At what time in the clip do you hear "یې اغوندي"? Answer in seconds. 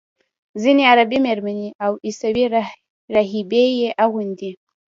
3.79-4.51